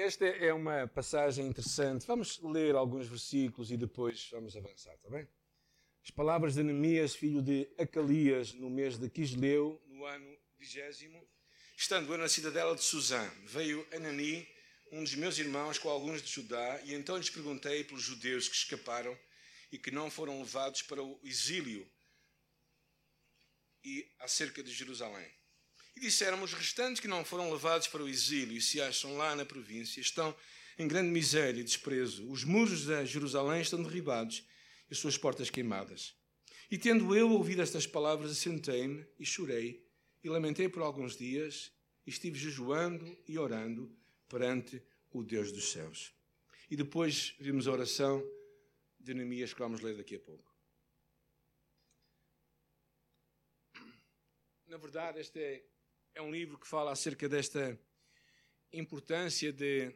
[0.00, 2.06] esta é uma passagem interessante.
[2.06, 5.28] Vamos ler alguns versículos e depois vamos avançar, está bem?
[6.02, 11.22] As palavras de Neemias, filho de Acalias, no mês de Quisleu, no ano vigésimo,
[11.76, 14.48] estando eu na cidadela de Suzã, veio Anani,
[14.90, 18.56] um dos meus irmãos, com alguns de Judá, e então lhes perguntei pelos judeus que
[18.56, 19.16] escaparam
[19.70, 21.86] e que não foram levados para o exílio
[23.84, 25.30] e acerca de Jerusalém.
[26.00, 29.44] Disseram os restantes que não foram levados para o exílio e se acham lá na
[29.44, 30.34] província estão
[30.78, 32.26] em grande miséria e desprezo.
[32.30, 34.42] Os muros de Jerusalém estão derribados
[34.88, 36.16] e as suas portas queimadas.
[36.70, 39.86] E tendo eu ouvido estas palavras, assentei-me e chorei
[40.24, 41.70] e lamentei por alguns dias
[42.06, 43.94] e estive jejuando e orando
[44.26, 46.14] perante o Deus dos céus.
[46.70, 48.26] E depois vimos a oração
[48.98, 50.50] de Neemias que vamos ler daqui a pouco.
[54.66, 55.69] Na verdade, este é,
[56.14, 57.78] é um livro que fala acerca desta
[58.72, 59.92] importância de,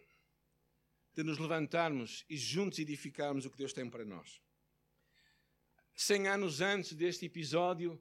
[1.13, 4.41] de nos levantarmos e juntos edificarmos o que Deus tem para nós.
[5.95, 8.01] Cem anos antes deste episódio,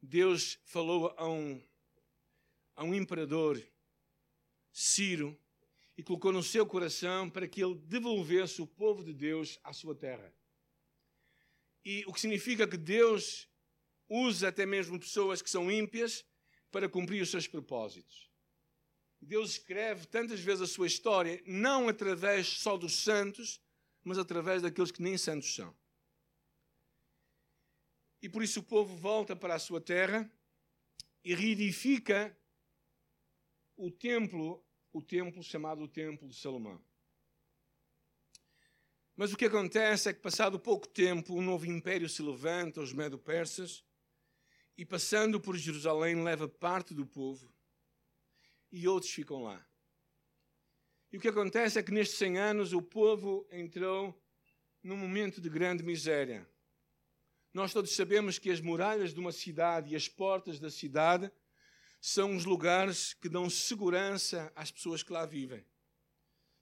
[0.00, 1.62] Deus falou a um,
[2.74, 3.60] a um imperador,
[4.72, 5.38] Ciro,
[5.96, 9.94] e colocou no seu coração para que ele devolvesse o povo de Deus à sua
[9.94, 10.32] terra.
[11.84, 13.48] E o que significa que Deus
[14.08, 16.24] usa até mesmo pessoas que são ímpias
[16.70, 18.30] para cumprir os seus propósitos.
[19.20, 23.60] Deus escreve tantas vezes a sua história, não através só dos santos,
[24.04, 25.74] mas através daqueles que nem santos são.
[28.22, 30.30] E por isso o povo volta para a sua terra
[31.24, 32.36] e reedifica
[33.76, 36.80] o templo, o templo chamado o Templo de Salomão.
[39.16, 42.92] Mas o que acontece é que, passado pouco tempo, um novo império se levanta, os
[42.92, 43.82] Medo-Persas,
[44.76, 47.52] e passando por Jerusalém leva parte do povo
[48.70, 49.64] e outros ficam lá.
[51.12, 54.14] E o que acontece é que nestes 100 anos o povo entrou
[54.82, 56.46] num momento de grande miséria.
[57.54, 61.32] Nós todos sabemos que as muralhas de uma cidade e as portas da cidade
[62.00, 65.64] são os lugares que dão segurança às pessoas que lá vivem.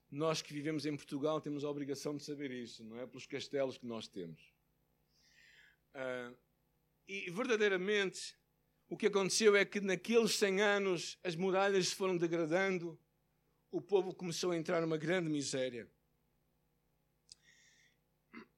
[0.09, 3.05] Nós que vivemos em Portugal temos a obrigação de saber isso, não é?
[3.05, 4.39] Pelos castelos que nós temos.
[5.93, 6.35] Uh,
[7.07, 8.35] e verdadeiramente
[8.87, 12.99] o que aconteceu é que naqueles 100 anos as muralhas se foram degradando,
[13.71, 15.89] o povo começou a entrar numa grande miséria.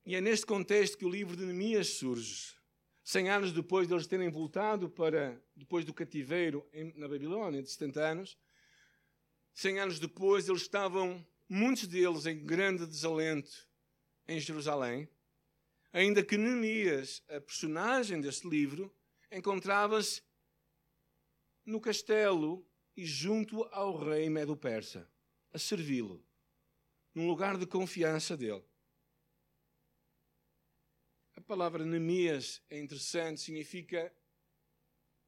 [0.05, 2.55] E é neste contexto que o livro de Neemias surge.
[3.03, 7.69] 100 anos depois de eles terem voltado para, depois do cativeiro em, na Babilônia, de
[7.69, 8.37] 70 anos,
[9.53, 13.67] 100 anos depois eles estavam, muitos deles, em grande desalento
[14.27, 15.09] em Jerusalém
[15.97, 18.95] ainda que Neemias, a personagem deste livro,
[19.31, 20.21] encontrava-se
[21.65, 22.63] no castelo
[22.95, 25.09] e junto ao rei Medo-Persa,
[25.51, 26.23] a servi-lo,
[27.15, 28.63] num lugar de confiança dele.
[31.35, 34.13] A palavra Neemias é interessante, significa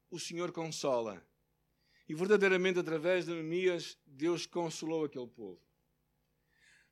[0.08, 1.20] o Senhor consola.
[2.08, 5.60] E verdadeiramente, através de Neemias, Deus consolou aquele povo.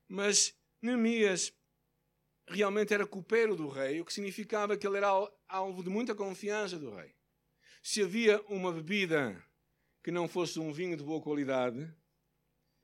[0.05, 1.53] Mas Neemias
[2.49, 5.09] realmente era copeiro do rei, o que significava que ele era
[5.47, 7.15] alvo de muita confiança do rei.
[7.81, 9.41] Se havia uma bebida
[10.03, 11.85] que não fosse um vinho de boa qualidade,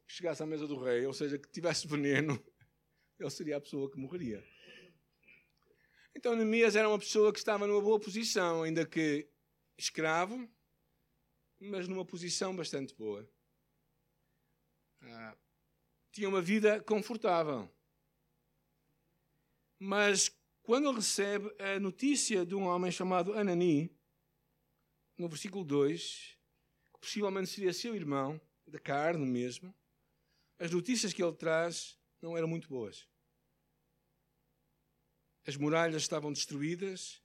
[0.08, 2.42] que chegasse à mesa do rei, ou seja, que tivesse veneno,
[3.20, 4.44] ele seria a pessoa que morreria.
[6.16, 9.28] Então Neemias era uma pessoa que estava numa boa posição, ainda que
[9.78, 10.50] escravo,
[11.60, 13.30] mas numa posição bastante boa.
[15.02, 15.38] Ah,
[16.12, 17.70] tinha uma vida confortável.
[19.80, 20.30] Mas
[20.64, 23.90] quando ele recebe a notícia de um homem chamado Anani,
[25.18, 26.38] no versículo 2,
[26.94, 29.74] que possivelmente seria seu irmão, da carne mesmo,
[30.58, 33.08] as notícias que ele traz não eram muito boas.
[35.46, 37.22] As muralhas estavam destruídas,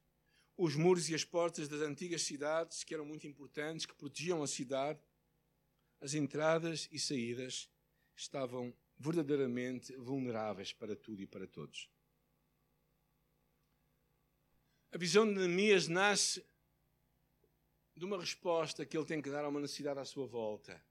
[0.57, 4.47] os muros e as portas das antigas cidades, que eram muito importantes, que protegiam a
[4.47, 5.01] cidade,
[6.01, 7.71] as entradas e saídas
[8.15, 11.89] estavam verdadeiramente vulneráveis para tudo e para todos.
[14.93, 16.45] A visão de Neemias nasce
[17.95, 20.85] de uma resposta que ele tem que dar a uma necessidade à sua volta.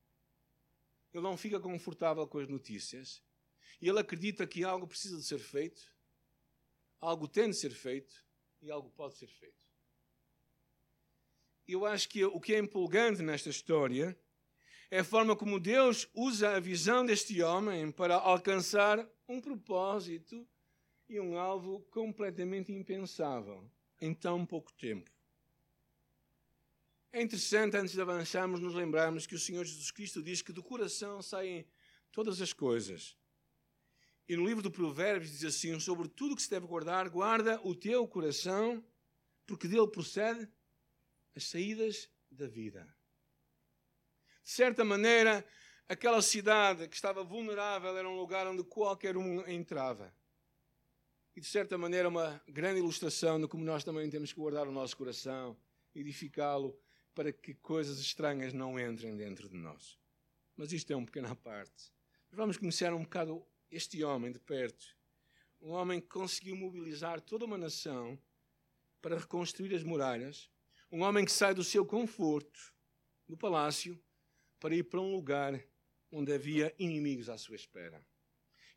[1.13, 3.21] Ele não fica confortável com as notícias
[3.81, 5.81] e ele acredita que algo precisa de ser feito,
[7.01, 8.25] algo tem de ser feito
[8.61, 9.67] e algo pode ser feito.
[11.67, 14.17] Eu acho que o que é empolgante nesta história
[14.89, 20.47] é a forma como Deus usa a visão deste homem para alcançar um propósito
[21.09, 23.69] e um alvo completamente impensável
[23.99, 25.11] em tão pouco tempo.
[27.11, 30.61] É interessante, antes de avançarmos, nos lembrarmos que o Senhor Jesus Cristo diz que do
[30.61, 31.67] coração saem
[32.11, 33.17] todas as coisas.
[34.27, 37.73] E no livro do Provérbios diz assim: sobre tudo que se deve guardar, guarda o
[37.73, 38.85] teu coração,
[39.47, 40.47] porque dele procede
[41.35, 42.85] as saídas da vida.
[44.43, 45.43] De certa maneira,
[45.87, 50.13] aquela cidade que estava vulnerável era um lugar onde qualquer um entrava.
[51.39, 54.73] E de certa maneira, uma grande ilustração de como nós também temos que guardar o
[54.73, 55.55] nosso coração,
[55.95, 56.77] edificá-lo,
[57.15, 59.97] para que coisas estranhas não entrem dentro de nós.
[60.57, 61.93] Mas isto é uma pequena parte.
[62.29, 63.41] Vamos conhecer um bocado
[63.71, 64.85] este homem de perto.
[65.61, 68.19] Um homem que conseguiu mobilizar toda uma nação
[69.01, 70.51] para reconstruir as muralhas.
[70.91, 72.59] Um homem que sai do seu conforto,
[73.25, 73.97] do palácio,
[74.59, 75.57] para ir para um lugar
[76.11, 78.05] onde havia inimigos à sua espera.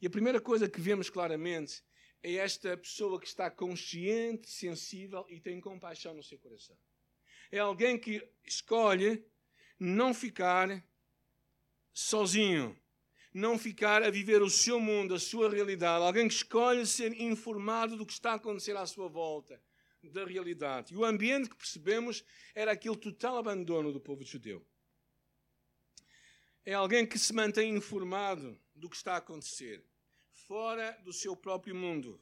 [0.00, 1.82] E a primeira coisa que vemos claramente
[2.22, 6.76] é esta pessoa que está consciente, sensível e tem compaixão no seu coração.
[7.50, 9.24] É alguém que escolhe
[9.78, 10.84] não ficar
[11.92, 12.78] sozinho,
[13.34, 16.04] não ficar a viver o seu mundo, a sua realidade.
[16.04, 19.60] Alguém que escolhe ser informado do que está a acontecer à sua volta,
[20.02, 20.94] da realidade.
[20.94, 24.64] E o ambiente que percebemos era aquele total abandono do povo judeu.
[26.64, 29.84] É alguém que se mantém informado do que está a acontecer,
[30.52, 32.20] fora do seu próprio mundo,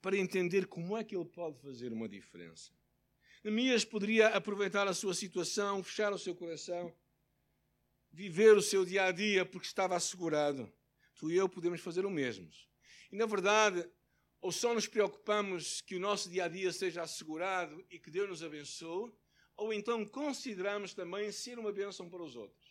[0.00, 2.72] para entender como é que ele pode fazer uma diferença.
[3.44, 6.90] Neemias poderia aproveitar a sua situação, fechar o seu coração
[8.10, 10.72] viver o seu dia a dia porque estava assegurado.
[11.16, 12.48] Tu e eu podemos fazer o mesmo.
[13.12, 13.86] E na verdade,
[14.40, 18.26] ou só nos preocupamos que o nosso dia a dia seja assegurado e que Deus
[18.26, 19.12] nos abençoe,
[19.54, 22.65] ou então consideramos também ser uma bênção para os outros.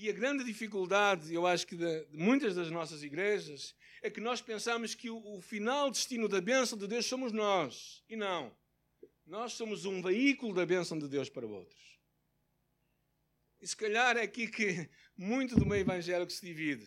[0.00, 4.20] E a grande dificuldade, eu acho que de, de muitas das nossas igrejas, é que
[4.20, 8.04] nós pensamos que o, o final destino da bênção de Deus somos nós.
[8.08, 8.56] E não.
[9.26, 11.98] Nós somos um veículo da bênção de Deus para outros.
[13.60, 16.86] E se calhar é aqui que muito do meio evangélico se divide.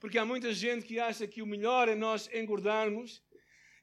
[0.00, 3.22] Porque há muita gente que acha que o melhor é nós engordarmos.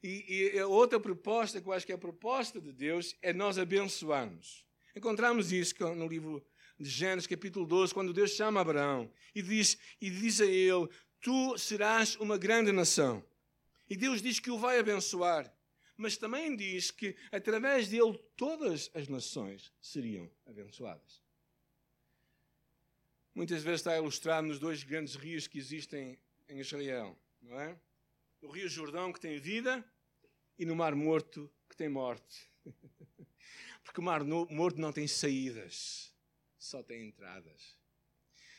[0.03, 3.31] E, e a outra proposta, que eu acho que é a proposta de Deus, é
[3.31, 4.65] nós abençoarmos.
[4.93, 6.45] Encontramos isso no livro
[6.79, 10.89] de Gênesis, capítulo 12, quando Deus chama Abraão e diz, e diz a ele:
[11.21, 13.23] Tu serás uma grande nação.
[13.89, 15.51] E Deus diz que o vai abençoar.
[15.97, 21.25] Mas também diz que através dele todas as nações seriam abençoadas
[23.35, 26.17] muitas vezes está ilustrado nos dois grandes rios que existem
[26.47, 27.77] em Israel, não é?
[28.41, 29.83] No Rio Jordão, que tem vida,
[30.57, 32.49] e no Mar Morto, que tem morte.
[33.83, 36.14] Porque o Mar Morto não tem saídas,
[36.57, 37.77] só tem entradas.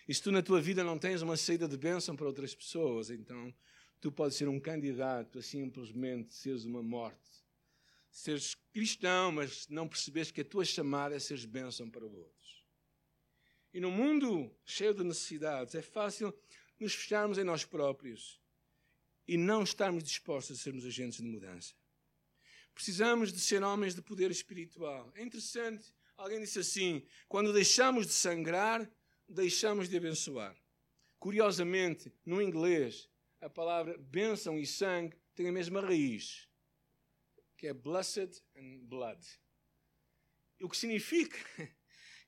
[0.09, 3.11] E se tu na tua vida não tens uma saída de bênção para outras pessoas,
[3.11, 3.53] então
[4.01, 7.45] tu podes ser um candidato a simplesmente seres uma morte.
[8.11, 12.37] Seres cristão, mas não percebes que a tua chamada é seres bênção para o outro.
[13.75, 16.33] E no mundo cheio de necessidades, é fácil
[16.79, 18.41] nos fecharmos em nós próprios
[19.27, 21.75] e não estarmos dispostos a sermos agentes de mudança.
[22.75, 25.11] Precisamos de ser homens de poder espiritual.
[25.15, 28.91] É interessante, alguém disse assim: quando deixamos de sangrar,
[29.29, 30.57] deixamos de abençoar.
[31.19, 33.09] Curiosamente, no inglês,
[33.41, 36.49] a palavra bênção e sangue tem a mesma raiz,
[37.57, 39.21] que é blessed and blood.
[40.61, 41.37] O que significa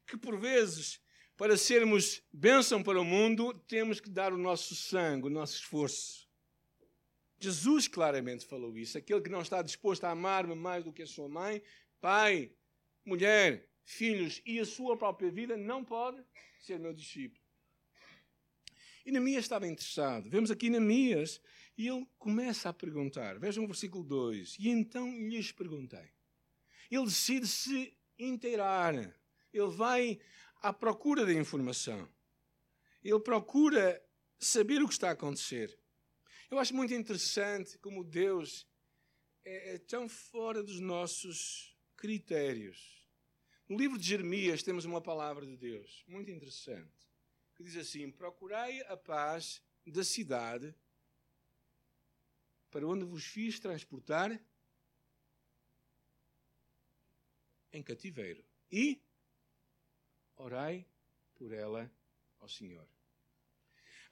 [0.06, 1.00] que, por vezes,
[1.36, 6.28] para sermos bênção para o mundo, temos que dar o nosso sangue, o nosso esforço.
[7.40, 8.98] Jesus claramente falou isso.
[8.98, 11.62] Aquele que não está disposto a amar-me mais do que a sua mãe,
[12.00, 12.52] pai,
[13.04, 16.22] mulher, filhos e a sua própria vida, não pode
[16.60, 17.42] ser meu discípulo.
[19.04, 20.28] E Neemias estava interessado.
[20.28, 21.40] Vemos aqui Neemias
[21.76, 23.38] e ele começa a perguntar.
[23.38, 24.56] Vejam o versículo 2.
[24.58, 26.12] E então lhes perguntei.
[26.90, 28.94] Ele decide se inteirar.
[28.94, 30.20] Ele vai
[30.60, 32.06] à procura da informação.
[33.02, 34.04] Ele procura
[34.38, 35.78] saber o que está a acontecer.
[36.50, 38.68] Eu acho muito interessante como Deus
[39.42, 42.97] é, é tão fora dos nossos critérios.
[43.68, 47.06] No livro de Jeremias temos uma palavra de Deus muito interessante
[47.54, 50.74] que diz assim: Procurai a paz da cidade
[52.70, 54.40] para onde vos fiz transportar
[57.72, 58.44] em cativeiro.
[58.70, 59.02] E
[60.36, 60.86] orai
[61.34, 61.92] por ela
[62.38, 62.88] ao Senhor.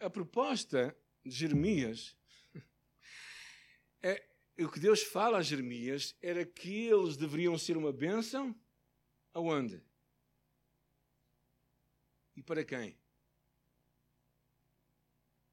[0.00, 2.16] A proposta de Jeremias
[4.02, 8.58] é o que Deus fala a Jeremias era que eles deveriam ser uma bênção
[9.36, 9.80] aonde?
[12.34, 12.98] E para quem?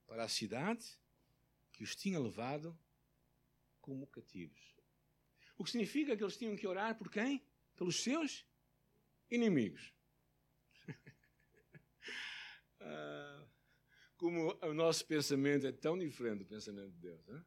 [0.07, 0.97] Para a cidade
[1.71, 2.75] que os tinha levado
[3.81, 4.73] como cativos.
[5.57, 7.45] O que significa que eles tinham que orar por quem?
[7.75, 8.45] Pelos seus
[9.29, 9.93] inimigos.
[14.15, 17.27] como o nosso pensamento é tão diferente do pensamento de Deus.
[17.27, 17.45] Hein?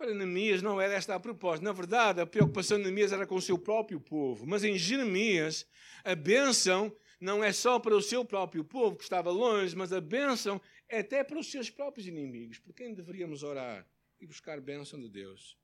[0.00, 1.62] Para Neemias não era esta a proposta.
[1.62, 4.46] Na verdade, a preocupação de Neemias era com o seu próprio povo.
[4.46, 5.66] Mas em Jeremias,
[6.02, 6.90] a bênção
[7.20, 11.00] não é só para o seu próprio povo que estava longe, mas a bênção é
[11.00, 12.58] até para os seus próprios inimigos.
[12.58, 13.86] Por quem deveríamos orar
[14.18, 15.54] e buscar bênção de Deus?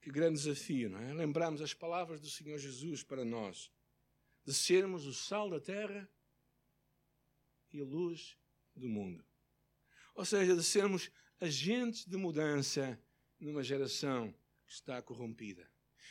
[0.00, 1.12] Que grande desafio, não é?
[1.12, 3.70] Lembramos as palavras do Senhor Jesus para nós,
[4.42, 6.08] de sermos o sal da terra
[7.70, 8.38] e a luz
[8.74, 9.22] do mundo.
[10.14, 12.98] Ou seja, de sermos agentes de mudança
[13.38, 14.34] numa geração
[14.66, 15.68] que está corrompida.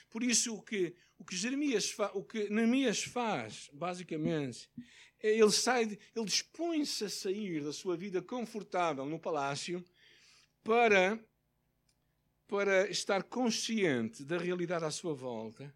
[0.09, 4.69] Por isso, o que, o que Jeremias fa, o que Neemias faz, basicamente,
[5.19, 9.83] é ele sai, ele dispõe-se a sair da sua vida confortável no palácio
[10.63, 11.19] para,
[12.47, 15.73] para estar consciente da realidade à sua volta,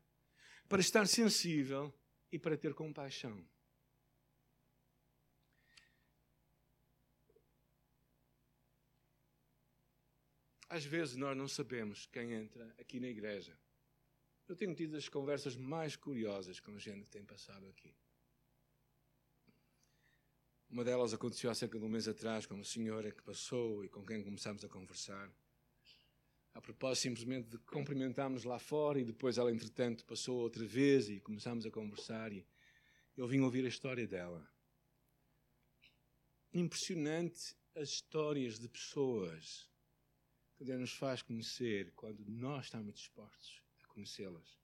[0.67, 1.93] para estar sensível
[2.31, 3.43] e para ter compaixão.
[10.69, 13.57] Às vezes nós não sabemos quem entra aqui na igreja.
[14.47, 17.93] Eu tenho tido as conversas mais curiosas com gente que tem passado aqui.
[20.69, 23.89] Uma delas aconteceu há cerca de um mês atrás com uma senhora que passou e
[23.89, 25.31] com quem começámos a conversar.
[26.53, 31.21] A propósito simplesmente de cumprimentarmos lá fora e depois ela, entretanto, passou outra vez e
[31.21, 32.45] começámos a conversar e
[33.15, 34.45] eu vim ouvir a história dela.
[36.53, 39.69] Impressionante as histórias de pessoas
[40.57, 44.57] que Deus nos faz conhecer quando nós estamos dispostos a conhecê-las.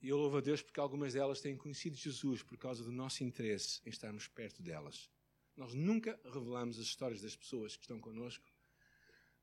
[0.00, 3.22] E eu louvo a Deus porque algumas delas têm conhecido Jesus por causa do nosso
[3.22, 5.08] interesse em estarmos perto delas.
[5.54, 8.50] Nós nunca revelamos as histórias das pessoas que estão connosco,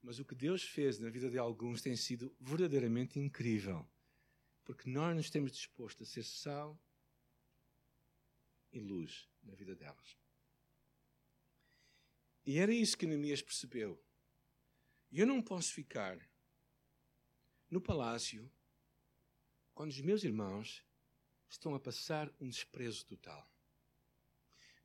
[0.01, 3.88] mas o que Deus fez na vida de alguns tem sido verdadeiramente incrível,
[4.65, 6.77] porque nós nos temos disposto a ser sal
[8.74, 10.18] e luz na vida delas.
[12.50, 14.03] E era isso que Neemias percebeu.
[15.12, 16.18] Eu não posso ficar
[17.70, 18.51] no palácio
[19.75, 20.84] quando os meus irmãos
[21.48, 23.48] estão a passar um desprezo total.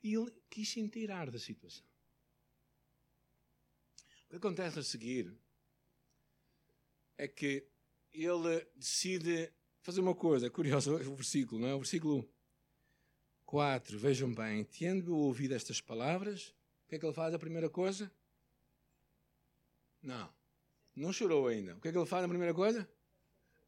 [0.02, 1.86] E ele quis se inteirar da situação.
[4.26, 5.34] O que acontece a seguir
[7.16, 7.66] é que
[8.12, 10.50] ele decide fazer uma coisa.
[10.50, 11.74] Curioso o versículo, não é?
[11.74, 12.30] O versículo
[13.46, 13.98] 4.
[13.98, 14.64] Vejam bem.
[14.64, 16.54] Tendo ouvido estas palavras,
[16.94, 18.10] que é que ele faz a primeira coisa?
[20.00, 20.32] Não.
[20.94, 21.76] Não chorou ainda.
[21.76, 22.88] O que é que ele faz a primeira coisa?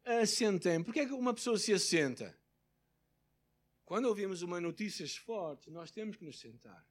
[0.05, 0.81] Assentem.
[0.81, 2.37] Por que é que uma pessoa se assenta?
[3.83, 6.87] Quando ouvimos uma notícia forte, nós temos que nos sentar.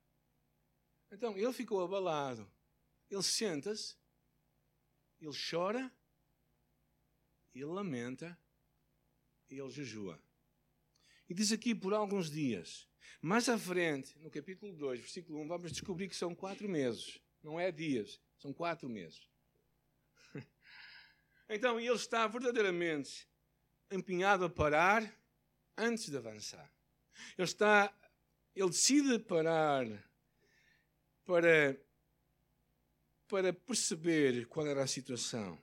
[1.11, 2.51] Então, ele ficou abalado.
[3.09, 3.97] Ele senta-se,
[5.21, 5.91] ele chora,
[7.55, 8.39] ele lamenta,
[9.49, 10.21] ele jejua.
[11.29, 12.89] E diz aqui por alguns dias.
[13.21, 17.21] Mais à frente, no capítulo 2, versículo 1, vamos descobrir que são quatro meses.
[17.43, 19.29] Não é dias, são quatro meses.
[21.49, 23.29] Então ele está verdadeiramente
[23.89, 25.09] empenhado a parar
[25.77, 26.69] antes de avançar.
[27.39, 27.95] Ele está,
[28.53, 29.87] ele decide parar
[31.25, 31.81] para,
[33.29, 35.57] para perceber qual era a situação.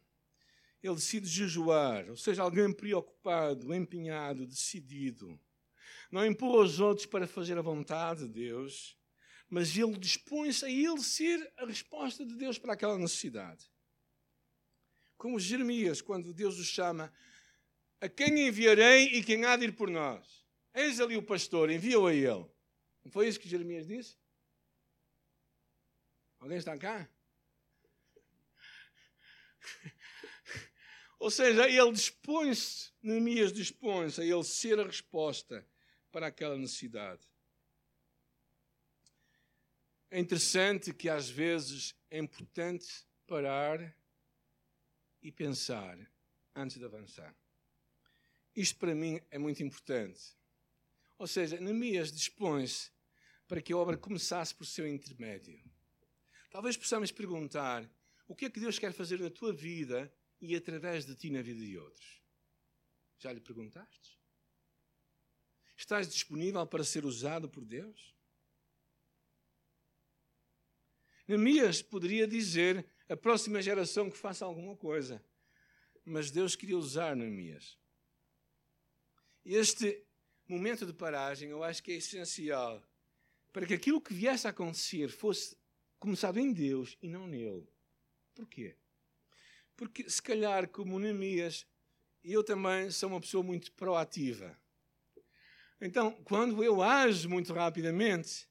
[0.82, 5.38] Ele decide jejuar, ou seja, alguém preocupado, empenhado, decidido
[6.14, 8.96] não empurra os outros para fazer a vontade de Deus,
[9.50, 13.68] mas ele dispõe-se a ele ser a resposta de Deus para aquela necessidade.
[15.18, 17.12] Como Jeremias, quando Deus o chama,
[18.00, 20.46] a quem enviarei e quem há de ir por nós?
[20.72, 22.46] Eis ali o pastor, envia-o a ele.
[23.04, 24.16] Não foi isso que Jeremias disse?
[26.40, 27.10] Alguém está cá?
[31.18, 35.68] Ou seja, ele dispõe-se, Neemias dispõe-se a ele ser a resposta
[36.14, 37.28] para aquela necessidade.
[40.12, 42.88] É interessante que às vezes é importante
[43.26, 43.98] parar
[45.24, 45.98] e pensar
[46.56, 47.36] antes de avançar.
[48.56, 50.22] Isto para mim é muito importante.
[51.18, 52.92] Ou seja, Neemias dispõe-se
[53.48, 55.60] para que a obra começasse por seu intermédio.
[56.52, 57.90] Talvez possamos perguntar
[58.28, 61.42] o que é que Deus quer fazer na tua vida e através de ti na
[61.42, 62.22] vida de outros.
[63.18, 64.23] Já lhe perguntaste?
[65.84, 68.16] Estás disponível para ser usado por Deus?
[71.28, 75.22] Neemias poderia dizer a próxima geração que faça alguma coisa,
[76.06, 77.78] mas Deus queria usar Neemias.
[79.44, 80.08] Este
[80.48, 82.82] momento de paragem eu acho que é essencial
[83.52, 85.58] para que aquilo que viesse a acontecer fosse
[86.00, 87.68] começado em Deus e não nele.
[88.34, 88.78] Porquê?
[89.76, 91.68] Porque se calhar, como Neemias,
[92.24, 94.58] eu também sou uma pessoa muito proativa.
[95.86, 98.48] Então, quando eu ajo muito rapidamente,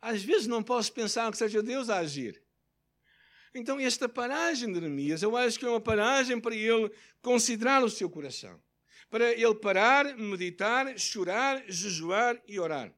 [0.00, 2.42] às vezes não posso pensar que seja Deus a agir.
[3.54, 7.88] Então, esta paragem de Neemias, eu acho que é uma paragem para ele considerar o
[7.88, 8.60] seu coração.
[9.08, 12.92] Para ele parar, meditar, chorar, jejuar e orar.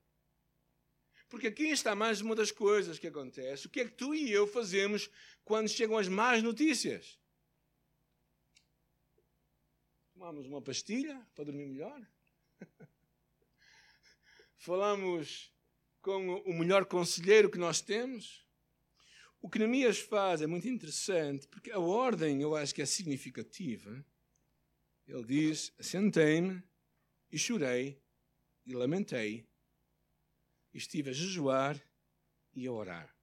[1.28, 3.66] Porque aqui está mais uma das coisas que acontece.
[3.66, 5.10] O que é que tu e eu fazemos
[5.44, 7.18] quando chegam as más notícias?
[10.14, 12.00] Tomamos uma pastilha para dormir melhor?
[14.64, 15.52] Falamos
[16.00, 18.48] com o melhor conselheiro que nós temos?
[19.38, 24.02] O que Neemias faz é muito interessante, porque a ordem eu acho que é significativa.
[25.06, 26.62] Ele diz: Sentei-me
[27.30, 28.02] e chorei
[28.64, 29.46] e lamentei
[30.72, 31.78] estive a jejuar
[32.54, 33.14] e a orar.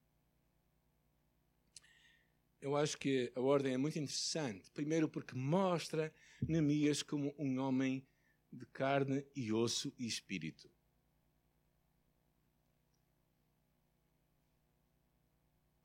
[2.62, 4.70] Eu acho que a ordem é muito interessante.
[4.70, 6.14] Primeiro, porque mostra
[6.48, 8.08] Neemias como um homem
[8.54, 10.72] de carne e osso e espírito.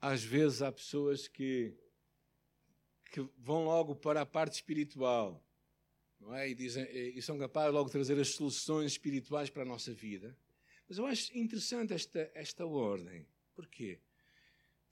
[0.09, 1.75] Às vezes há pessoas que,
[3.11, 5.45] que vão logo para a parte espiritual
[6.21, 6.49] não é?
[6.49, 10.39] e, dizem, e são capazes logo de trazer as soluções espirituais para a nossa vida.
[10.89, 13.27] Mas eu acho interessante esta, esta ordem.
[13.53, 13.99] Porquê?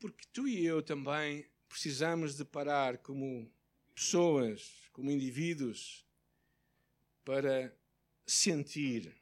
[0.01, 3.49] Porque tu e eu também precisamos de parar como
[3.95, 6.05] pessoas, como indivíduos,
[7.25, 7.73] para
[8.27, 9.15] sentir.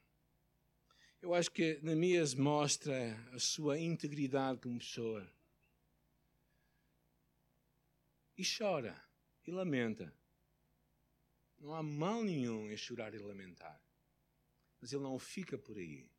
[1.21, 5.31] Eu acho que Neemias mostra a sua integridade como pessoa.
[8.37, 8.99] E chora,
[9.45, 10.13] e lamenta.
[11.59, 13.81] Não há mal nenhum em chorar e lamentar.
[14.81, 16.09] Mas ele não fica por aí.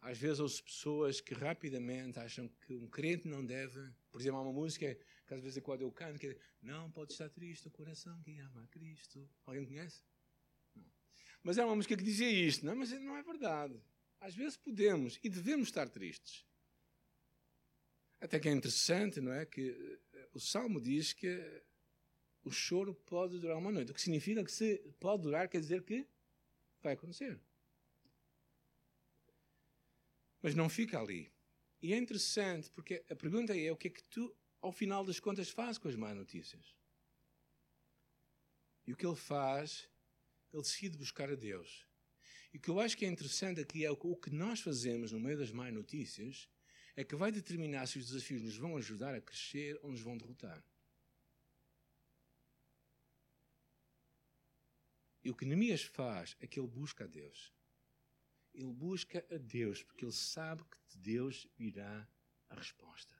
[0.00, 3.92] Às vezes ouço pessoas que rapidamente acham que um crente não deve.
[4.10, 7.12] Por exemplo, há uma música que às vezes quando eu canto que é, não pode
[7.12, 9.28] estar triste o coração que ama a Cristo.
[9.46, 10.02] Alguém conhece?
[10.74, 10.84] Não.
[11.42, 13.80] Mas é uma música que dizia isto, não, mas não é verdade.
[14.20, 16.44] Às vezes podemos e devemos estar tristes.
[18.22, 19.44] Até que é interessante, não é?
[19.44, 21.62] Que eh, o Salmo diz que
[22.44, 23.90] o choro pode durar uma noite.
[23.90, 26.06] O que significa que se pode durar, quer dizer que
[26.82, 27.38] vai acontecer
[30.42, 31.32] mas não fica ali.
[31.80, 35.20] E é interessante porque a pergunta é: o que é que tu, ao final das
[35.20, 36.76] contas, fazes com as más notícias?
[38.84, 39.88] E o que ele faz,
[40.52, 41.86] ele decide buscar a Deus.
[42.52, 45.20] E o que eu acho que é interessante aqui é o que nós fazemos no
[45.20, 46.48] meio das más notícias
[46.94, 50.16] é que vai determinar se os desafios nos vão ajudar a crescer ou nos vão
[50.16, 50.62] derrotar.
[55.24, 57.52] E o que Neemias faz é que ele busca a Deus
[58.54, 62.06] ele busca a Deus, porque ele sabe que de Deus virá
[62.48, 63.14] a resposta.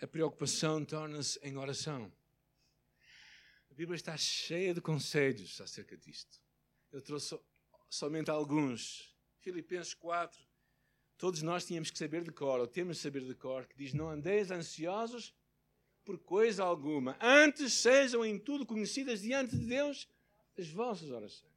[0.00, 2.12] A preocupação torna-se em oração.
[3.70, 6.40] A Bíblia está cheia de conselhos acerca disto.
[6.90, 7.38] Eu trouxe
[7.90, 9.14] somente alguns.
[9.48, 10.38] Filipenses 4.
[11.16, 13.94] Todos nós tínhamos que saber de cor, ou temos que saber de cor, que diz:
[13.94, 15.34] Não andeis ansiosos
[16.04, 20.06] por coisa alguma, antes sejam em tudo conhecidas diante de Deus
[20.58, 21.48] as vossas orações.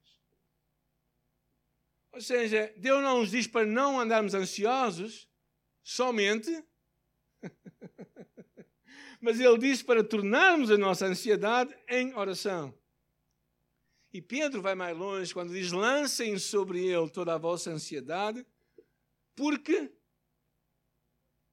[2.13, 5.29] Ou seja, Deus não nos diz para não andarmos ansiosos
[5.83, 6.63] somente,
[9.19, 12.73] mas Ele diz para tornarmos a nossa ansiedade em oração.
[14.13, 18.45] E Pedro vai mais longe quando diz: lancem sobre Ele toda a vossa ansiedade,
[19.35, 19.91] porque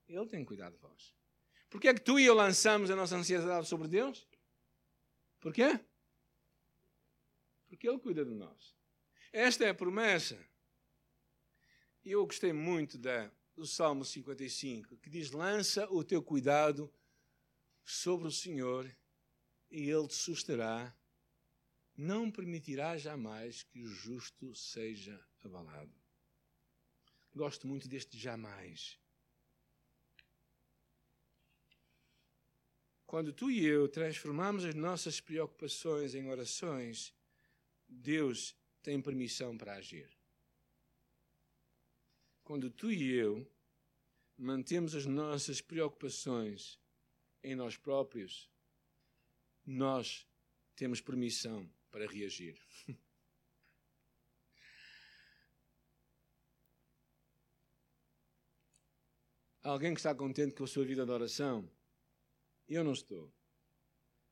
[0.08, 1.14] Ele tem cuidado de vós.
[1.70, 4.26] Por que é que tu e eu lançamos a nossa ansiedade sobre Deus?
[5.38, 5.78] Por quê?
[7.68, 8.74] Porque Ele cuida de nós.
[9.32, 10.38] Esta é a promessa.
[12.04, 16.92] E eu gostei muito da, do Salmo 55, que diz: Lança o teu cuidado
[17.84, 18.90] sobre o Senhor
[19.70, 20.92] e Ele te susterá.
[21.98, 25.92] Não permitirá jamais que o justo seja abalado.
[27.34, 28.96] Gosto muito deste jamais.
[33.04, 37.12] Quando tu e eu transformamos as nossas preocupações em orações,
[37.88, 40.08] Deus tem permissão para agir.
[42.44, 43.44] Quando tu e eu
[44.36, 46.78] mantemos as nossas preocupações
[47.42, 48.48] em nós próprios,
[49.66, 50.24] nós
[50.76, 52.60] temos permissão para reagir.
[59.62, 61.70] Alguém que está contente com a sua vida de oração?
[62.66, 63.30] Eu não estou.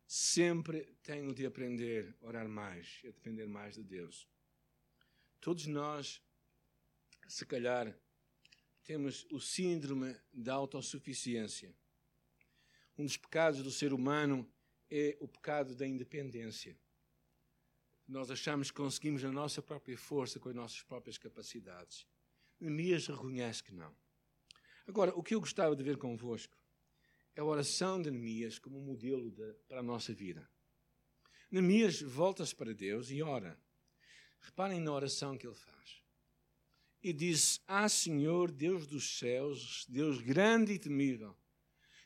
[0.06, 4.26] Sempre tenho de aprender a orar mais, a depender mais de Deus.
[5.40, 6.22] Todos nós,
[7.28, 7.94] se calhar,
[8.84, 11.74] temos o síndrome da autossuficiência.
[12.96, 14.50] Um dos pecados do ser humano
[14.88, 16.78] é o pecado da independência.
[18.08, 22.06] Nós achamos que conseguimos a nossa própria força com as nossas próprias capacidades.
[22.60, 23.94] Neemias reconhece que não.
[24.86, 26.56] Agora, o que eu gostava de ver convosco
[27.34, 30.48] é a oração de Neemias como modelo de, para a nossa vida.
[31.50, 33.58] Neemias volta-se para Deus e ora.
[34.38, 36.02] Reparem na oração que ele faz.
[37.02, 41.36] E diz: Ah, Senhor, Deus dos céus, Deus grande e temível,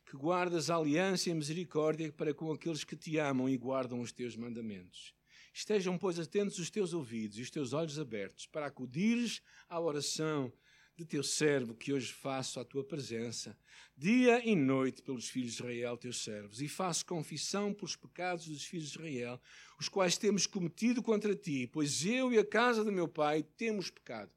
[0.07, 4.01] que guardas a aliança e a misericórdia para com aqueles que te amam e guardam
[4.01, 5.15] os teus mandamentos.
[5.53, 10.53] Estejam, pois, atentos os teus ouvidos e os teus olhos abertos para acudires à oração
[10.97, 13.57] de teu servo que hoje faço à tua presença,
[13.97, 18.65] dia e noite pelos filhos de Israel, teus servos, e faço confissão pelos pecados dos
[18.65, 19.41] filhos de Israel,
[19.79, 23.91] os quais temos cometido contra ti, pois eu e a casa de meu pai temos
[23.91, 24.31] pecado.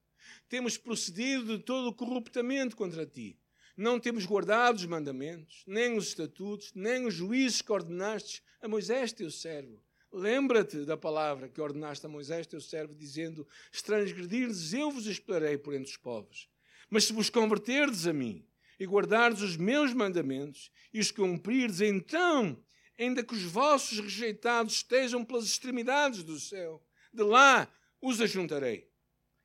[0.47, 3.37] Temos procedido de todo corruptamente contra ti.
[3.75, 9.11] Não temos guardado os mandamentos, nem os estatutos, nem os juízes que ordenaste a Moisés,
[9.11, 9.83] teu servo
[10.15, 15.57] Lembra-te da palavra que ordenaste a Moisés, teu servo, dizendo: Se transgredirdes, eu vos esperarei
[15.57, 16.47] por entre os povos.
[16.87, 18.45] Mas se vos converterdes a mim
[18.79, 22.63] e guardardes os meus mandamentos e os cumprirdes, então,
[22.99, 27.67] ainda que os vossos rejeitados estejam pelas extremidades do céu, de lá
[27.99, 28.87] os ajuntarei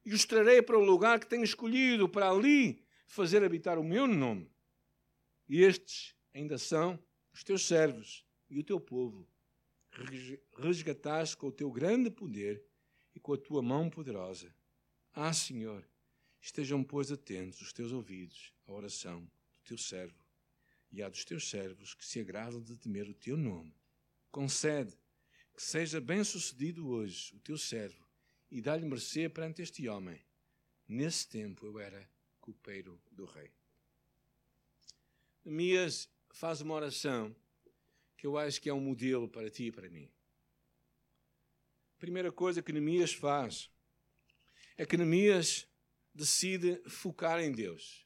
[0.04, 4.06] e os trarei para o lugar que tenho escolhido, para ali fazer habitar o meu
[4.06, 4.52] nome.
[5.48, 7.02] E estes ainda são
[7.32, 9.26] os teus servos e o teu povo
[10.56, 12.62] resgataste com o teu grande poder
[13.14, 14.54] e com a tua mão poderosa.
[15.12, 15.88] Ah, Senhor,
[16.40, 20.24] estejam, pois, atentos os teus ouvidos à oração do teu servo
[20.90, 23.74] e à dos teus servos que se agradam de temer o teu nome.
[24.30, 24.96] Concede
[25.54, 28.06] que seja bem-sucedido hoje o teu servo
[28.50, 30.20] e dá-lhe mercê perante este homem.
[30.86, 32.08] Nesse tempo eu era
[32.40, 33.52] copeiro do rei.
[35.44, 37.34] Neemias faz uma oração
[38.18, 40.12] que eu acho que é um modelo para ti e para mim.
[41.96, 43.70] A primeira coisa que Neemias faz
[44.76, 45.66] é que Neemias
[46.12, 48.04] decide focar em Deus.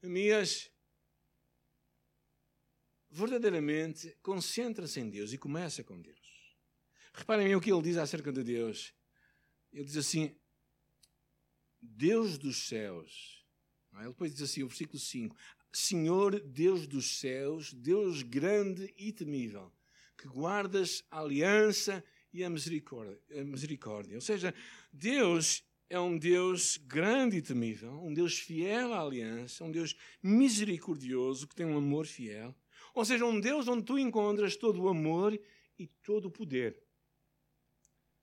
[0.00, 0.70] Neemias
[3.10, 6.56] verdadeiramente concentra-se em Deus e começa com Deus.
[7.12, 8.94] Reparem o que ele diz acerca de Deus.
[9.72, 10.38] Ele diz assim:
[11.80, 13.44] Deus dos céus.
[13.94, 15.36] Ele depois diz assim, o versículo 5:
[15.72, 19.72] Senhor Deus dos céus, Deus grande e temível,
[20.18, 23.18] que guardas a aliança e a misericórdia.
[23.30, 24.14] A misericórdia.
[24.16, 24.54] Ou seja,
[24.92, 31.46] Deus é um Deus grande e temível, um Deus fiel à aliança, um Deus misericordioso
[31.46, 32.54] que tem um amor fiel.
[32.94, 35.38] Ou seja, um Deus onde tu encontras todo o amor
[35.78, 36.82] e todo o poder.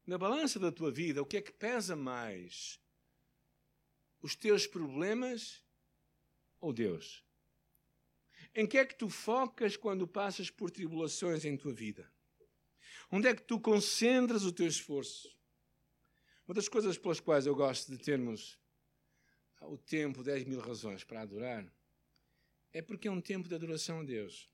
[0.05, 2.79] Na balança da tua vida, o que é que pesa mais?
[4.21, 5.63] Os teus problemas
[6.59, 7.23] ou Deus?
[8.59, 12.11] Em que é que tu focas quando passas por tribulações em tua vida?
[13.09, 15.33] Onde é que tu concentras o teu esforço?
[16.45, 18.59] Uma das coisas pelas quais eu gosto de termos
[19.61, 21.73] o tempo 10 mil razões para adorar
[22.73, 24.51] é porque é um tempo de adoração a Deus.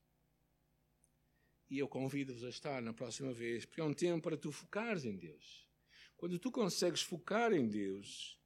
[1.67, 5.03] E eu convido-vos a estar na próxima vez, porque é um tempo para tu focares
[5.03, 5.67] em Deus.
[6.15, 8.39] Quando tu consegues focar em Deus,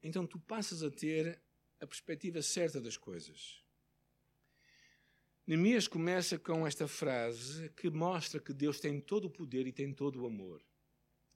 [0.00, 1.42] então tu passas a ter
[1.80, 3.68] a perspectiva certa das coisas.
[5.50, 9.92] Neemias começa com esta frase que mostra que Deus tem todo o poder e tem
[9.92, 10.64] todo o amor.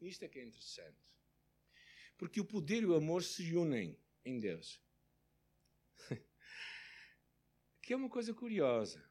[0.00, 1.03] Isto é que é interessante.
[2.16, 4.81] Porque o poder e o amor se unem em Deus.
[7.83, 9.05] que é uma coisa curiosa.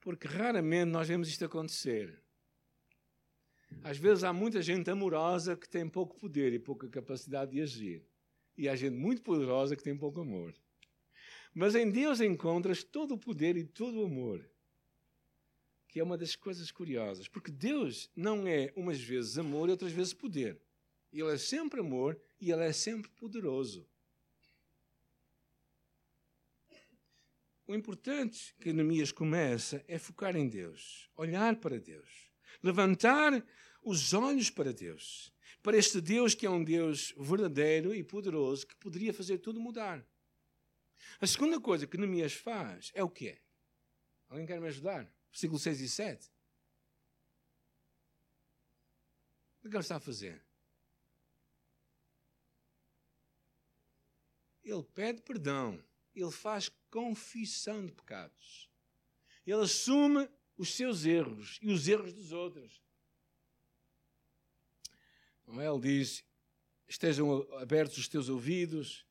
[0.00, 2.24] Porque raramente nós vemos isto acontecer.
[3.84, 8.08] Às vezes há muita gente amorosa que tem pouco poder e pouca capacidade de agir.
[8.56, 10.54] E há gente muito poderosa que tem pouco amor.
[11.54, 14.48] Mas em Deus encontras todo o poder e todo o amor.
[15.88, 17.28] Que é uma das coisas curiosas.
[17.28, 20.60] Porque Deus não é umas vezes amor e outras vezes poder.
[21.12, 23.86] Ele é sempre amor e ele é sempre poderoso.
[27.66, 32.30] O importante que Neemias começa é focar em Deus, olhar para Deus,
[32.62, 33.44] levantar
[33.82, 38.76] os olhos para Deus, para este Deus que é um Deus verdadeiro e poderoso que
[38.76, 40.04] poderia fazer tudo mudar.
[41.20, 43.40] A segunda coisa que Neemias faz é o quê?
[44.28, 45.10] Alguém quer me ajudar?
[45.30, 46.32] Versículo 6 e 7.
[49.64, 50.44] O que ele está a fazer?
[54.62, 55.82] Ele pede perdão.
[56.14, 58.70] Ele faz confissão de pecados.
[59.46, 62.82] Ele assume os seus erros e os erros dos outros.
[65.46, 66.24] Ele diz:
[66.86, 69.06] estejam abertos os teus ouvidos,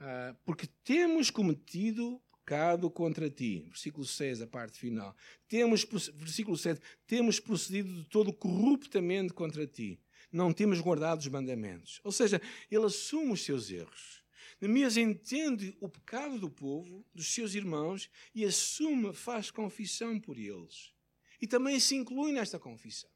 [0.00, 3.66] ah, porque temos cometido pecado contra ti.
[3.68, 5.14] Versículo 6, a parte final.
[5.46, 10.00] Temos, versículo 7, temos procedido de todo corruptamente contra ti.
[10.32, 12.00] Não temos guardado os mandamentos.
[12.02, 14.24] Ou seja, ele assume os seus erros.
[14.60, 20.92] Neemias entende o pecado do povo, dos seus irmãos, e assume, faz confissão por eles.
[21.40, 23.10] E também se inclui nesta confissão.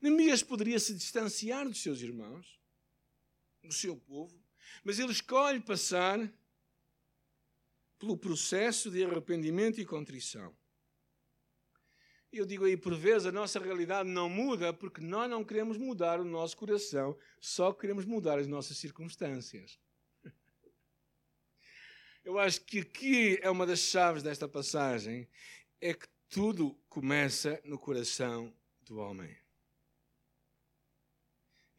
[0.00, 2.60] Neemias poderia se distanciar dos seus irmãos,
[3.62, 4.42] do seu povo,
[4.84, 6.18] mas ele escolhe passar
[7.98, 10.56] pelo processo de arrependimento e contrição.
[12.32, 16.18] Eu digo aí, por vezes, a nossa realidade não muda porque nós não queremos mudar
[16.18, 19.78] o nosso coração, só queremos mudar as nossas circunstâncias.
[22.24, 25.28] Eu acho que aqui é uma das chaves desta passagem,
[25.78, 29.36] é que tudo começa no coração do homem.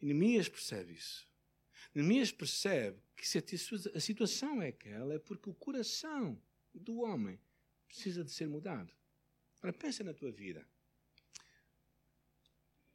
[0.00, 1.26] Neemias percebe isso.
[1.92, 3.38] Neemias percebe que se
[3.94, 6.40] a situação é aquela, é porque o coração
[6.72, 7.40] do homem
[7.86, 8.92] precisa de ser mudado.
[9.62, 10.66] Ora, pensa na tua vida.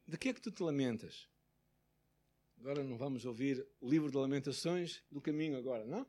[0.08, 1.28] De que é que tu te lamentas?
[2.58, 6.06] Agora não vamos ouvir o livro de lamentações do caminho agora, não?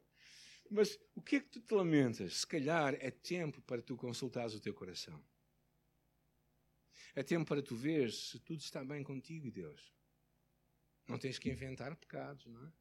[0.71, 2.39] Mas o que é que tu te lamentas?
[2.39, 5.23] Se calhar é tempo para tu consultares o teu coração.
[7.15, 9.93] É tempo para tu ver se tudo está bem contigo, Deus.
[11.11, 12.73] Não tens que inventar pecados, não é?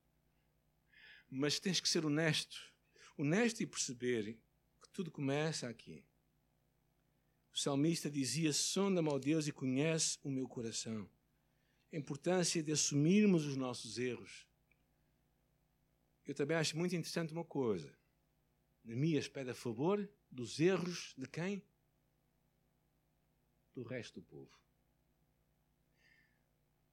[1.27, 2.71] Mas tens que ser honesto.
[3.17, 4.39] Honesto e perceber
[4.79, 6.05] que tudo começa aqui.
[7.51, 11.09] O salmista dizia: Sonda-me, ó Deus, e conhece o meu coração.
[11.91, 14.47] A importância de assumirmos os nossos erros.
[16.23, 17.97] Eu também acho muito interessante uma coisa.
[18.83, 21.63] Neemias pede a favor dos erros de quem?
[23.73, 24.68] Do resto do povo.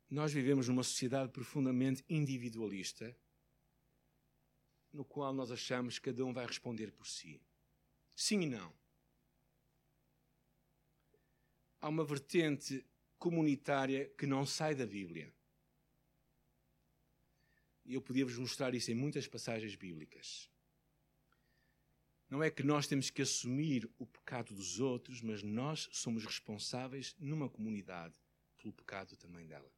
[0.08, 3.16] Nós vivemos numa sociedade profundamente individualista,
[4.92, 7.42] no qual nós achamos que cada um vai responder por si.
[8.14, 8.72] Sim e não.
[11.80, 12.86] Há uma vertente
[13.18, 15.34] comunitária que não sai da Bíblia.
[17.84, 20.48] E eu podia vos mostrar isso em muitas passagens bíblicas.
[22.30, 27.14] Não é que nós temos que assumir o pecado dos outros, mas nós somos responsáveis
[27.18, 28.18] numa comunidade
[28.56, 29.70] pelo pecado também dela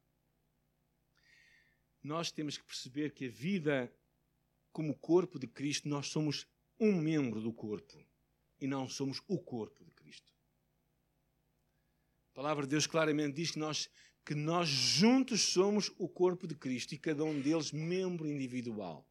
[2.03, 3.93] nós temos que perceber que a vida
[4.71, 6.47] como corpo de Cristo, nós somos
[6.79, 7.97] um membro do corpo
[8.61, 10.31] e não somos o corpo de Cristo.
[12.31, 13.89] A palavra de Deus claramente diz que nós,
[14.25, 19.05] que nós juntos somos o corpo de Cristo e cada um deles membro individual.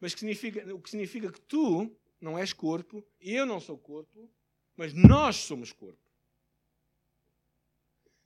[0.00, 4.28] Mas que significa, o que significa que tu não és corpo, eu não sou corpo,
[4.76, 6.00] mas nós somos corpo.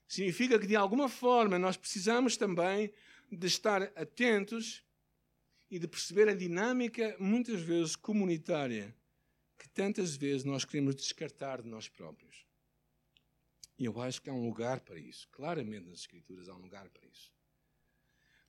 [0.06, 2.92] Significa que de alguma forma nós precisamos também
[3.34, 4.84] de estar atentos
[5.70, 8.94] e de perceber a dinâmica, muitas vezes comunitária,
[9.58, 12.44] que tantas vezes nós queremos descartar de nós próprios.
[13.78, 15.28] E eu acho que há um lugar para isso.
[15.30, 17.32] Claramente nas Escrituras há um lugar para isso.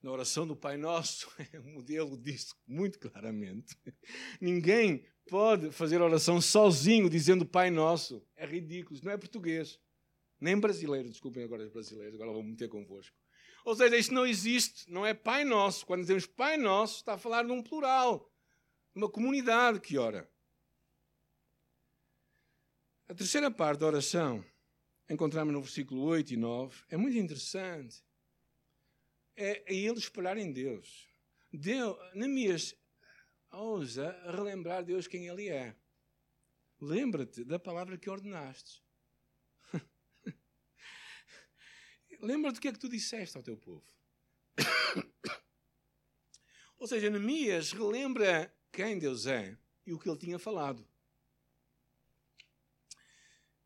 [0.02, 3.76] Na oração do Pai Nosso é um modelo disso, muito claramente.
[4.40, 8.24] Ninguém pode fazer oração sozinho dizendo Pai Nosso.
[8.36, 9.80] É ridículo, isso não é português.
[10.40, 13.18] Nem brasileiro, desculpem agora os brasileiros, agora vou meter convosco.
[13.66, 15.88] Ou seja, isto não existe, não é Pai Nosso.
[15.88, 18.32] Quando dizemos Pai Nosso, está a falar de um plural,
[18.94, 20.32] uma comunidade que ora.
[23.10, 24.46] A terceira parte da oração,
[25.10, 28.04] encontramos no versículo 8 e 9, é muito interessante.
[29.36, 31.08] É, é ele esperar em Deus.
[31.52, 32.76] Deus, Neemias
[33.52, 35.76] ousa relembrar Deus quem Ele é.
[36.80, 38.85] Lembra-te da palavra que ordenaste.
[42.22, 43.86] Lembra-te do que é que tu disseste ao teu povo.
[46.78, 50.88] Ou seja, Neemias relembra quem Deus é e o que ele tinha falado.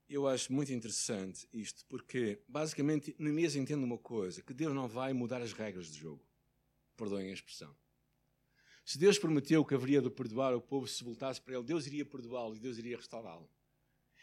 [0.08, 5.14] Eu acho muito interessante isto, porque basicamente Neemias entende uma coisa: que Deus não vai
[5.14, 6.26] mudar as regras do jogo.
[6.98, 7.76] Perdoem a expressão.
[8.84, 12.04] Se Deus prometeu que haveria de perdoar o povo se voltasse para ele, Deus iria
[12.04, 13.48] perdoá-lo e Deus iria restaurá-lo.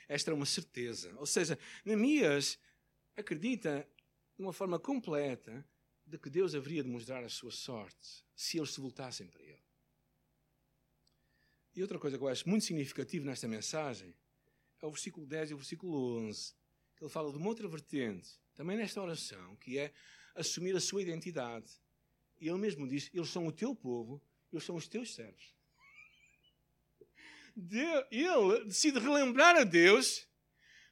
[0.08, 1.14] Esta é uma certeza.
[1.18, 2.58] Ou seja, Neemias
[3.16, 3.88] acredita
[4.36, 5.66] de uma forma completa
[6.06, 9.64] de que Deus haveria de mostrar a sua sorte se eles se voltassem para Ele.
[11.74, 14.14] E outra coisa que eu acho muito significativa nesta mensagem
[14.80, 16.54] é o versículo 10 e o versículo 11,
[16.96, 19.92] que ele fala de uma outra vertente, também nesta oração, que é
[20.34, 21.70] assumir a sua identidade.
[22.40, 24.22] E ele mesmo diz: Eles são o teu povo,
[24.52, 25.54] eles são os teus servos.
[28.10, 30.26] Ele decide relembrar a Deus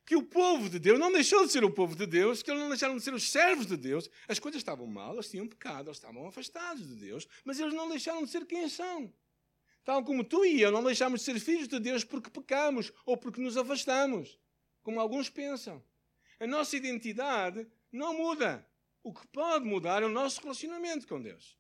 [0.07, 2.61] que o povo de Deus não deixou de ser o povo de Deus, que eles
[2.61, 4.11] não deixaram de ser os servos de Deus.
[4.29, 7.89] As coisas estavam mal, eles tinham pecado, eles estavam afastados de Deus, mas eles não
[7.89, 9.13] deixaram de ser quem são.
[9.85, 13.17] Tal como tu e eu não deixamos de ser filhos de Deus porque pecamos ou
[13.17, 14.39] porque nos afastamos,
[14.83, 15.83] como alguns pensam.
[16.41, 18.67] A nossa identidade não muda.
[19.03, 21.59] O que pode mudar é o nosso relacionamento com Deus.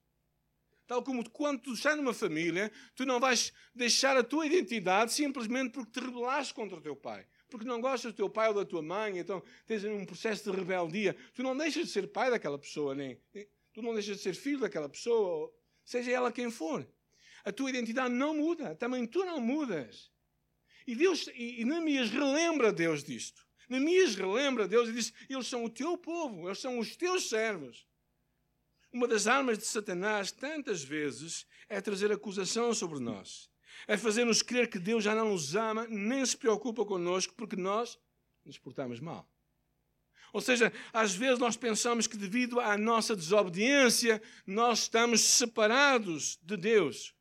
[0.87, 5.73] Tal como quando tu estás numa família, tu não vais deixar a tua identidade simplesmente
[5.73, 7.27] porque te rebelaste contra o teu pai.
[7.55, 10.59] Porque não gostas do teu pai ou da tua mãe, então tens um processo de
[10.59, 11.17] rebeldia.
[11.33, 13.17] Tu não deixas de ser pai daquela pessoa, nem,
[13.73, 16.85] tu não deixas de ser filho daquela pessoa, seja ela quem for.
[17.45, 20.11] A tua identidade não muda, também tu não mudas.
[20.85, 23.47] E Deus, e, e Neemias relembra Deus disto.
[23.69, 27.87] Neemias relembra Deus e diz: Eles são o teu povo, eles são os teus servos.
[28.93, 33.49] Uma das armas de Satanás, tantas vezes, é trazer acusação sobre nós.
[33.87, 37.99] É fazer-nos crer que Deus já não nos ama, nem se preocupa connosco, porque nós
[38.45, 39.29] nos portamos mal.
[40.33, 46.57] Ou seja, às vezes nós pensamos que devido à nossa desobediência, nós estamos separados de
[46.57, 47.15] Deus.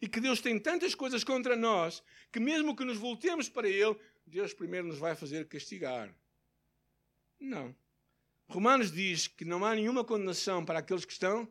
[0.00, 3.94] E que Deus tem tantas coisas contra nós, que mesmo que nos voltemos para Ele,
[4.26, 6.14] Deus primeiro nos vai fazer castigar.
[7.38, 7.76] Não.
[8.48, 11.48] Romanos diz que não há nenhuma condenação para aqueles que estão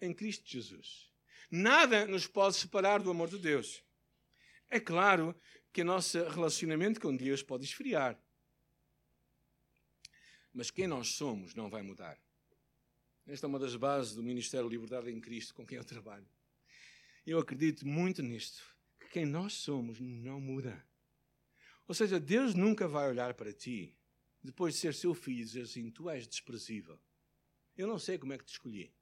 [0.00, 1.10] em Cristo Jesus.
[1.56, 3.80] Nada nos pode separar do amor de Deus.
[4.68, 5.40] É claro
[5.72, 8.20] que o nosso relacionamento com Deus pode esfriar.
[10.52, 12.20] Mas quem nós somos não vai mudar.
[13.24, 16.28] Esta é uma das bases do Ministério Liberdade em Cristo com quem eu trabalho.
[17.24, 18.60] Eu acredito muito nisto,
[18.98, 20.84] que quem nós somos não muda.
[21.86, 23.96] Ou seja, Deus nunca vai olhar para ti
[24.42, 27.00] depois de ser seu filho, e dizer assim: Tu és desprezível.
[27.76, 28.92] Eu não sei como é que te escolhi.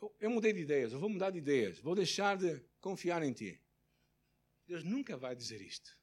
[0.00, 3.32] Eu, eu mudei de ideias, eu vou mudar de ideias, vou deixar de confiar em
[3.32, 3.60] ti.
[4.66, 5.98] Deus nunca vai dizer isto.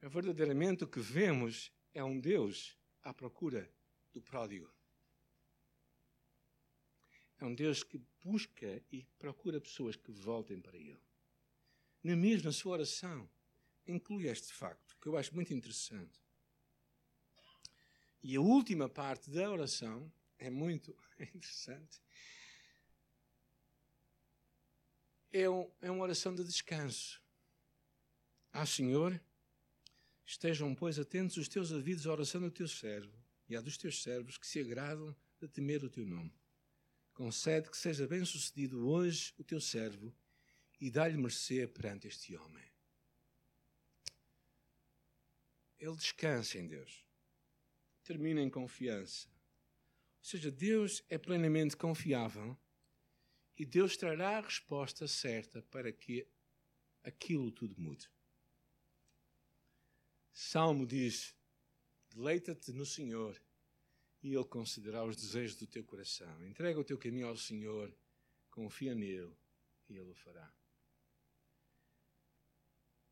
[0.00, 3.70] É verdadeiramente o que vemos é um Deus à procura
[4.12, 4.70] do pródigo.
[7.38, 11.00] É um Deus que busca e procura pessoas que voltem para Ele.
[12.42, 13.28] Na sua oração,
[13.86, 16.20] inclui este facto, que eu acho muito interessante.
[18.22, 20.10] E a última parte da oração
[20.46, 22.00] é muito interessante.
[25.32, 27.20] É, um, é uma oração de descanso.
[28.52, 29.20] Ah, Senhor,
[30.24, 34.02] estejam, pois, atentos os teus ouvidos à oração do teu servo e à dos teus
[34.02, 36.32] servos que se agradam de temer o teu nome.
[37.12, 40.14] Concede que seja bem sucedido hoje o teu servo
[40.80, 42.74] e dá-lhe mercê perante este homem
[45.84, 47.04] ele descansa em Deus.
[48.02, 49.28] Termina em confiança.
[50.24, 52.58] Seja, Deus é plenamente confiável
[53.58, 56.26] e Deus trará a resposta certa para que
[57.02, 58.10] aquilo tudo mude.
[60.32, 61.36] Salmo diz:
[62.08, 63.38] Deleita-te no Senhor
[64.22, 66.42] e Ele concederá os desejos do teu coração.
[66.46, 67.94] Entrega o teu caminho ao Senhor,
[68.50, 69.36] confia nele
[69.90, 70.50] e Ele o fará.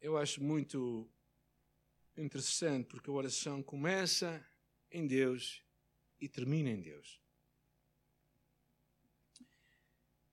[0.01, 1.13] Eu acho muito
[2.17, 4.43] interessante porque a oração começa
[4.91, 5.63] em Deus
[6.23, 7.21] e termina em Deus.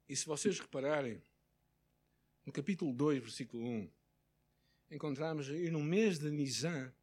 [0.07, 1.19] E se vocês repararem,
[2.45, 3.91] no capítulo 2, versículo 1,
[4.91, 6.93] encontramos aí no mês de Nisan,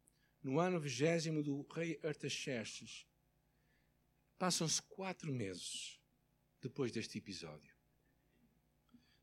[0.41, 3.05] no ano vigésimo do rei Artaxerxes,
[4.37, 5.99] passam-se quatro meses
[6.61, 7.75] depois deste episódio.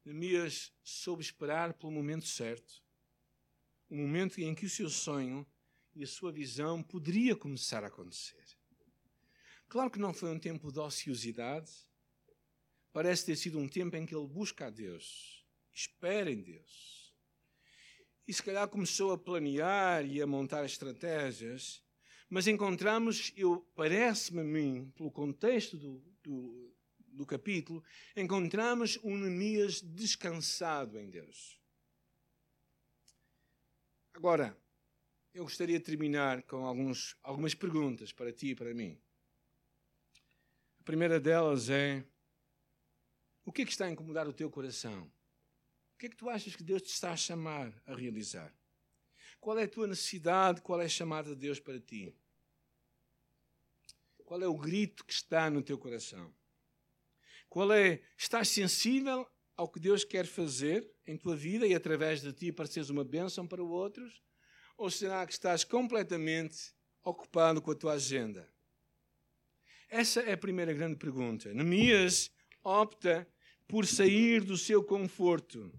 [0.05, 2.85] Neemias soube esperar pelo momento certo,
[3.89, 5.47] o momento em que o seu sonho
[5.95, 8.45] e a sua visão poderia começar a acontecer.
[9.69, 11.71] Claro que não foi um tempo de ociosidade,
[12.93, 17.13] parece ter sido um tempo em que ele busca a Deus, espera em Deus.
[18.27, 21.83] E se calhar começou a planear e a montar estratégias,
[22.31, 27.83] mas encontramos, eu parece-me a mim, pelo contexto do, do, do capítulo,
[28.17, 31.61] encontramos um Neemias descansado em Deus.
[34.15, 34.57] Agora,
[35.35, 38.99] eu gostaria de terminar com alguns, algumas perguntas para ti e para mim.
[40.85, 42.05] A primeira delas é:
[43.43, 45.11] o que é que está a incomodar o teu coração?
[45.95, 48.55] O que é que tu achas que Deus te está a chamar a realizar?
[49.41, 50.61] Qual é a tua necessidade?
[50.61, 52.15] Qual é a chamada de Deus para ti?
[54.27, 56.35] Qual é o grito que está no teu coração?
[57.49, 58.03] Qual é?
[58.19, 59.27] Estás sensível
[59.57, 63.05] ao que Deus quer fazer em tua vida e através de ti para seres uma
[63.05, 64.23] bênção para outros?
[64.77, 68.54] Ou será que estás completamente ocupado com a tua agenda?
[69.89, 71.53] Essa é a primeira grande pergunta.
[71.53, 72.31] Neemias
[72.63, 73.29] opta
[73.69, 75.73] por sair do seu conforto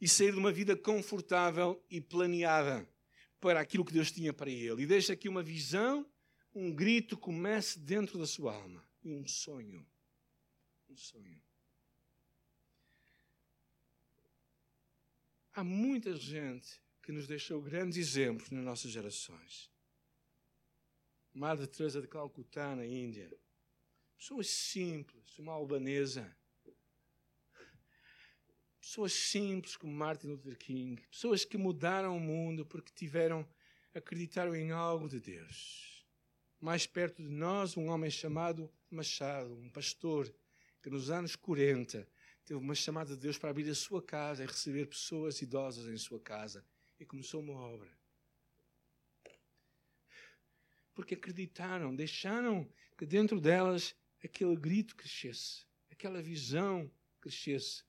[0.00, 2.88] e sair de uma vida confortável e planeada
[3.40, 4.82] para aquilo que Deus tinha para ele.
[4.82, 6.06] E deixa aqui uma visão,
[6.54, 8.86] um grito comece dentro da sua alma.
[9.02, 9.86] E um sonho.
[10.88, 11.42] Um sonho.
[15.54, 19.70] há muita gente que nos deixou grandes exemplos nas nossas gerações.
[21.32, 23.30] Madre Teresa de Calcutá, na Índia.
[24.22, 26.32] Pessoas simples, uma albanesa.
[28.80, 31.02] Pessoas simples como Martin Luther King.
[31.08, 33.44] Pessoas que mudaram o mundo porque tiveram,
[33.92, 36.06] acreditaram em algo de Deus.
[36.60, 40.32] Mais perto de nós, um homem chamado Machado, um pastor,
[40.80, 42.08] que nos anos 40
[42.44, 45.98] teve uma chamada de Deus para abrir a sua casa e receber pessoas idosas em
[45.98, 46.64] sua casa.
[47.00, 47.90] E começou uma obra.
[50.94, 57.84] Porque acreditaram, deixaram que dentro delas aquele grito crescesse, aquela visão crescesse.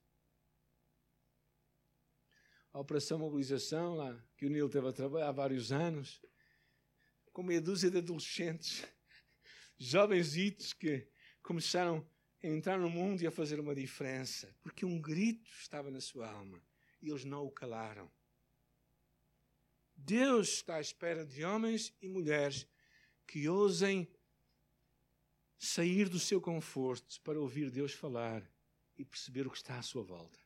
[2.71, 6.21] A Operação Mobilização, lá, que o Nilo teve a trabalhar há vários anos,
[7.31, 8.83] com meia dúzia de adolescentes,
[9.77, 11.07] jovenzitos que
[11.41, 12.07] começaram
[12.43, 16.29] a entrar no mundo e a fazer uma diferença, porque um grito estava na sua
[16.29, 16.63] alma
[17.01, 18.11] e eles não o calaram.
[19.95, 22.67] Deus está à espera de homens e mulheres
[23.27, 24.11] que ousem
[25.65, 28.43] sair do seu conforto para ouvir Deus falar
[28.97, 30.37] e perceber o que está à sua volta.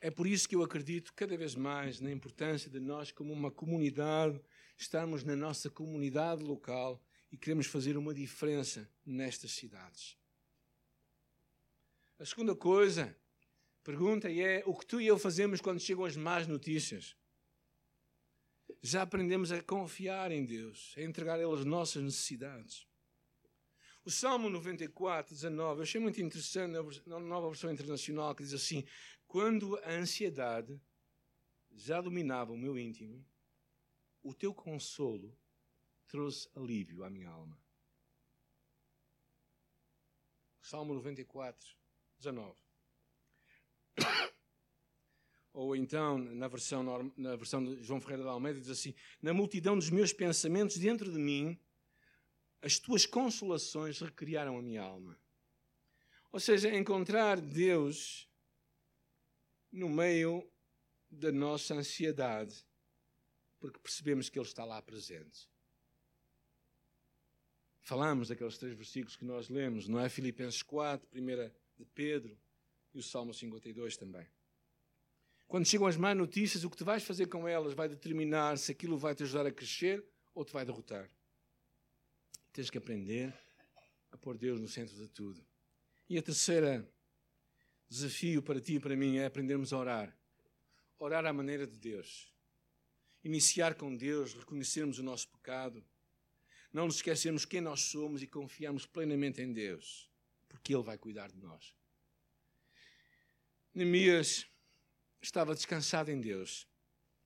[0.00, 3.50] É por isso que eu acredito cada vez mais na importância de nós, como uma
[3.50, 4.40] comunidade,
[4.78, 7.02] estarmos na nossa comunidade local
[7.32, 10.16] e queremos fazer uma diferença nestas cidades.
[12.20, 13.16] A segunda coisa,
[13.82, 17.16] pergunta é o que tu e eu fazemos quando chegam as más notícias.
[18.80, 22.86] Já aprendemos a confiar em Deus, a entregar a Ele as nossas necessidades.
[24.06, 26.70] O Salmo 94, 19, eu achei muito interessante
[27.06, 28.84] na nova versão internacional que diz assim:
[29.26, 30.80] Quando a ansiedade
[31.74, 33.26] já dominava o meu íntimo,
[34.22, 35.36] o teu consolo
[36.06, 37.60] trouxe alívio à minha alma.
[40.60, 41.68] Salmo 94,
[42.18, 42.56] 19.
[45.52, 49.76] Ou então, na versão, na versão de João Ferreira de Almeida, diz assim: Na multidão
[49.76, 51.60] dos meus pensamentos dentro de mim,
[52.66, 55.16] as tuas consolações recriaram a minha alma.
[56.32, 58.28] Ou seja, encontrar Deus
[59.70, 60.44] no meio
[61.08, 62.66] da nossa ansiedade,
[63.60, 65.48] porque percebemos que Ele está lá presente.
[67.82, 70.08] Falamos daqueles três versículos que nós lemos, não é?
[70.08, 71.24] Filipenses 4, 1
[71.78, 72.36] de Pedro
[72.92, 74.26] e o Salmo 52 também.
[75.46, 78.72] Quando chegam as más notícias, o que tu vais fazer com elas vai determinar se
[78.72, 80.04] aquilo vai te ajudar a crescer
[80.34, 81.08] ou te vai derrotar.
[82.56, 83.34] Tens que aprender
[84.10, 85.46] a pôr Deus no centro de tudo.
[86.08, 86.90] E a terceira
[87.86, 90.18] desafio para ti e para mim é aprendermos a orar.
[90.98, 92.32] Orar à maneira de Deus.
[93.22, 95.84] Iniciar com Deus, reconhecermos o nosso pecado
[96.72, 100.10] não nos esquecermos quem nós somos e confiarmos plenamente em Deus,
[100.48, 101.76] porque Ele vai cuidar de nós.
[103.74, 104.46] Neemias
[105.20, 106.66] estava descansado em Deus.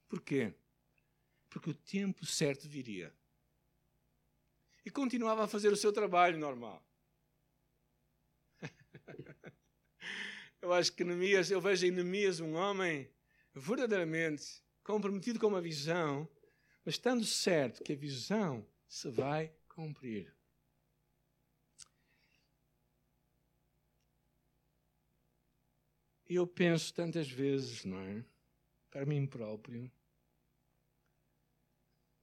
[0.08, 0.52] Porquê?
[1.48, 3.14] Porque o tempo certo viria.
[4.84, 6.82] E continuava a fazer o seu trabalho normal.
[10.62, 13.10] eu acho que Neemias, eu vejo em Neemias um homem
[13.54, 16.28] verdadeiramente comprometido com uma visão,
[16.84, 20.34] mas estando certo que a visão se vai cumprir.
[26.26, 28.24] Eu penso tantas vezes, não é?
[28.88, 29.90] Para mim próprio,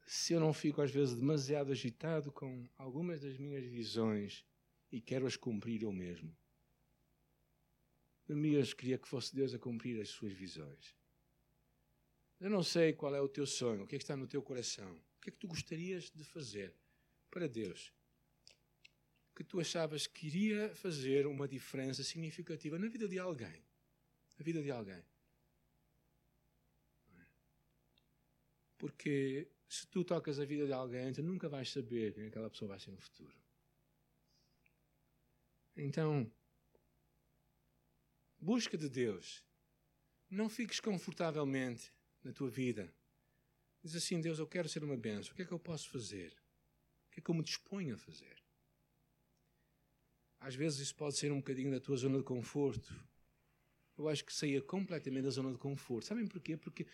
[0.07, 4.45] se eu não fico às vezes demasiado agitado com algumas das minhas visões
[4.89, 6.33] e quero as cumprir eu mesmo.
[8.25, 10.95] Neemias queria que fosse Deus a cumprir as suas visões.
[12.39, 14.41] Eu não sei qual é o teu sonho, o que, é que está no teu
[14.41, 14.95] coração.
[14.95, 16.73] O que é que tu gostarias de fazer
[17.29, 17.93] para Deus?
[19.35, 23.61] Que tu achavas que iria fazer uma diferença significativa na vida de alguém.
[24.39, 25.03] Na vida de alguém.
[28.77, 32.69] Porque se tu tocas a vida de alguém, tu nunca vais saber quem aquela pessoa
[32.69, 33.35] vai ser no futuro.
[35.75, 36.31] Então,
[38.39, 39.43] busca de Deus.
[40.29, 41.93] Não fiques confortavelmente
[42.23, 42.93] na tua vida
[43.87, 45.31] Diz assim: Deus, eu quero ser uma benção.
[45.31, 46.33] O que é que eu posso fazer?
[47.07, 48.43] O que é que eu me disponho a fazer?
[50.39, 52.93] Às vezes isso pode ser um bocadinho da tua zona de conforto.
[53.97, 56.05] Eu acho que saía completamente da zona de conforto.
[56.05, 56.57] Sabem porquê?
[56.57, 56.85] Porque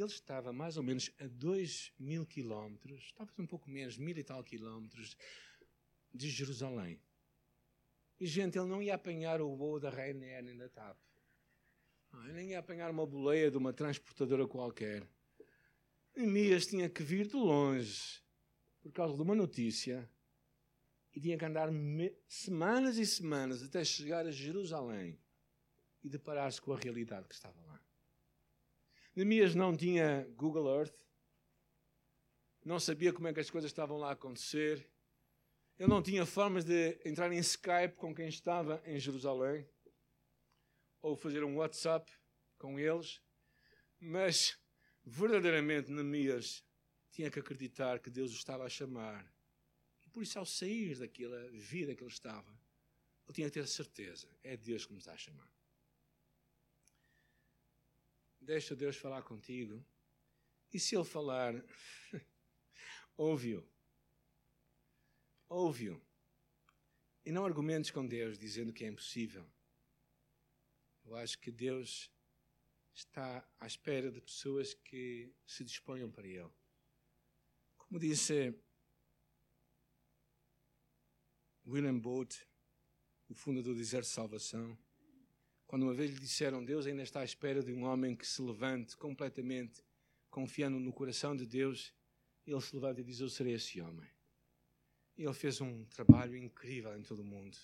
[0.00, 4.24] ele estava mais ou menos a 2 mil quilómetros, talvez um pouco menos, mil e
[4.24, 5.16] tal quilómetros,
[6.12, 7.00] de Jerusalém.
[8.18, 10.96] E, gente, ele não ia apanhar o voo da Ryanair nem da TAP.
[12.24, 15.08] Ele nem ia apanhar uma boleia de uma transportadora qualquer.
[16.14, 18.22] Neemias tinha que vir de longe
[18.80, 20.08] por causa de uma notícia
[21.14, 21.68] e tinha que andar
[22.28, 25.18] semanas e semanas até chegar a Jerusalém
[26.02, 27.81] e deparar-se com a realidade que estava lá.
[29.14, 30.94] Neemias não tinha Google Earth,
[32.64, 34.88] não sabia como é que as coisas estavam lá a acontecer,
[35.78, 39.68] ele não tinha formas de entrar em Skype com quem estava em Jerusalém,
[41.02, 42.10] ou fazer um WhatsApp
[42.56, 43.20] com eles,
[44.00, 44.58] mas
[45.04, 46.64] verdadeiramente Neemias
[47.10, 49.30] tinha que acreditar que Deus o estava a chamar.
[50.06, 52.50] E por isso, ao sair daquela vida que ele estava,
[53.26, 55.51] ele tinha que ter certeza: é Deus que me está a chamar.
[58.42, 59.84] Deixa Deus falar contigo.
[60.72, 61.54] E se Ele falar,
[63.16, 63.64] ouve-o.
[65.48, 66.02] Ouve-o.
[67.24, 69.48] E não argumentes com Deus dizendo que é impossível.
[71.04, 72.10] Eu acho que Deus
[72.92, 76.50] está à espera de pessoas que se disponham para Ele.
[77.76, 78.52] Como disse
[81.64, 82.44] William Booth,
[83.28, 84.78] o fundador do Exército de Salvação,
[85.72, 88.42] quando uma vez lhe disseram Deus ainda está à espera de um homem que se
[88.42, 89.82] levante completamente
[90.28, 91.94] confiando no coração de Deus,
[92.46, 94.06] ele se levanta e diz: Eu serei esse homem.
[95.16, 97.56] Ele fez um trabalho incrível em todo o mundo,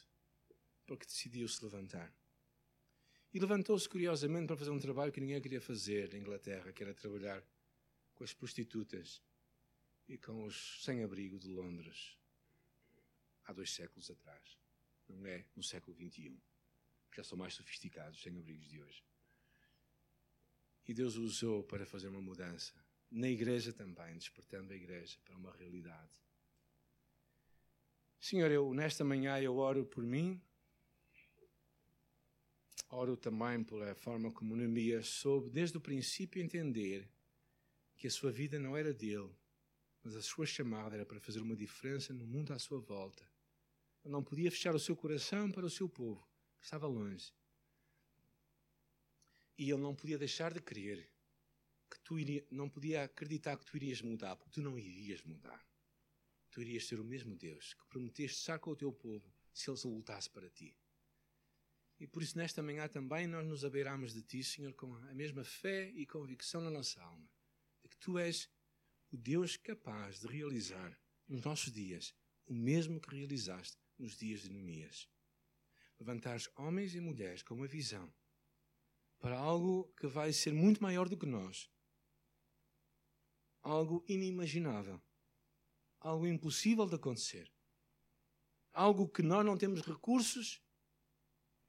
[0.86, 2.11] porque decidiu se levantar.
[3.30, 6.94] E levantou-se curiosamente para fazer um trabalho que ninguém queria fazer na Inglaterra, que era
[6.94, 7.44] trabalhar
[8.14, 9.20] com as prostitutas
[10.09, 12.16] e com os sem-abrigo de Londres,
[13.44, 14.59] há dois séculos atrás.
[15.06, 16.40] Não é no século XXI
[17.18, 19.02] já são mais sofisticados, sem abrigos de hoje.
[20.86, 22.72] E Deus o usou para fazer uma mudança.
[23.10, 26.12] Na igreja também, despertando a igreja para uma realidade.
[28.20, 30.40] Senhor, eu nesta manhã eu oro por mim,
[32.88, 37.08] oro também pela forma como Neemias soube desde o princípio entender
[37.96, 39.30] que a sua vida não era dele,
[40.04, 43.28] mas a sua chamada era para fazer uma diferença no mundo à sua volta.
[44.04, 46.27] Ele não podia fechar o seu coração para o seu povo
[46.61, 47.32] estava longe.
[49.56, 51.11] E ele não podia deixar de crer
[51.90, 55.66] que tu iria, não podia acreditar que tu irias mudar, porque tu não irias mudar.
[56.50, 59.76] Tu irias ser o mesmo Deus que prometeste estar com o teu povo se ele
[59.76, 60.76] se voltasse para ti.
[61.98, 65.42] E por isso, nesta manhã também, nós nos abeiramos de ti, Senhor, com a mesma
[65.42, 67.28] fé e convicção na nossa alma,
[67.82, 68.48] de que tu és
[69.11, 70.96] o Deus capaz de realizar
[71.26, 72.14] nos nossos dias
[72.46, 75.09] o mesmo que realizaste nos dias de Neemias
[75.99, 78.12] levantares homens e mulheres com uma visão
[79.18, 81.70] para algo que vai ser muito maior do que nós.
[83.62, 85.03] Algo inimaginável.
[86.01, 87.53] Algo impossível de acontecer.
[88.72, 90.62] Algo que nós não temos recursos,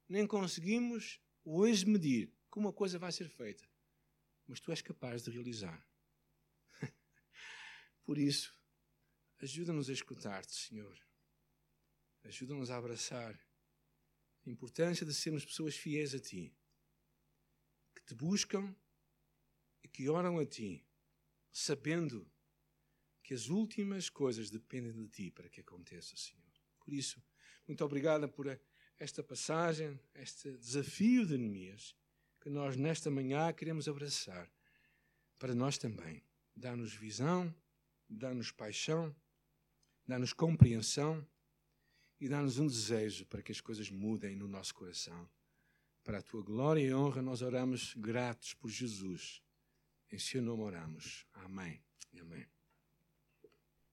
[0.08, 3.68] nem conseguimos hoje medir como a coisa vai ser feita.
[4.46, 5.84] Mas tu és capaz de realizar.
[8.06, 8.56] Por isso,
[9.40, 11.00] ajuda-nos a escutar-te, Senhor.
[12.24, 13.40] Ajuda-nos a abraçar
[14.46, 16.54] a importância de sermos pessoas fiéis a Ti,
[17.96, 18.76] que te buscam
[19.84, 20.86] e que oram a Ti,
[21.52, 22.30] sabendo
[23.24, 26.52] que as últimas coisas dependem de Ti para que aconteça, Senhor.
[26.80, 27.22] Por isso,
[27.68, 28.48] muito obrigada por
[28.98, 31.96] esta passagem, este desafio de Neemias,
[32.42, 34.52] que nós nesta manhã queremos abraçar
[35.38, 36.24] para nós também.
[36.56, 37.54] Dá-nos visão,
[38.10, 39.16] dá-nos paixão,
[40.06, 41.26] dá-nos compreensão
[42.20, 45.30] e dá-nos um desejo para que as coisas mudem no nosso coração.
[46.04, 49.42] Para a tua glória e honra, nós oramos gratos por Jesus.
[50.12, 51.26] Em seu nome oramos.
[51.34, 51.82] Amém.
[52.20, 52.59] Amém.